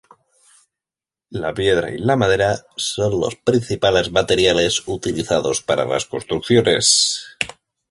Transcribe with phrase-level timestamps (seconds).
[1.29, 7.37] La piedra y la madera son los principales materiales utilizados para las construcciones.